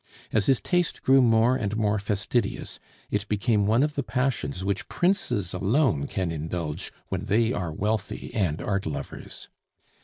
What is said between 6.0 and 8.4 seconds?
can indulge when they are wealthy